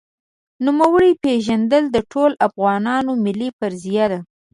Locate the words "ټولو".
2.11-2.33